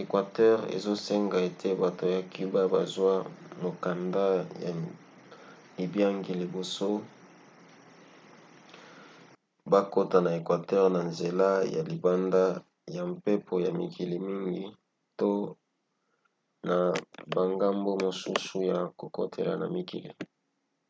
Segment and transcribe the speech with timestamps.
[0.00, 3.14] équateur ezosenga ete bato ya cuba bazwa
[3.62, 4.24] mokanda
[4.64, 4.70] ya
[5.76, 6.88] libiangi liboso
[9.72, 12.42] bakota na équateur na nzela ya libanda
[12.94, 14.62] ya mpepo ya mikili mingi
[15.18, 15.30] to
[16.68, 16.78] na
[17.34, 20.10] bangambo mosusu ya kokotela na mikili